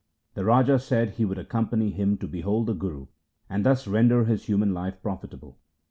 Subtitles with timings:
[0.33, 3.05] The Raja said he would accompany him to behold the Guru,
[3.47, 5.59] and thus render his human life profitable.